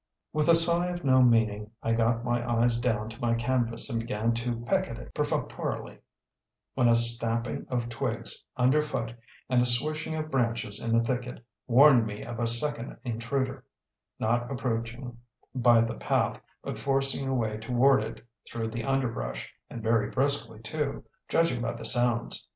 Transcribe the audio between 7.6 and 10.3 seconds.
of twigs underfoot and a swishing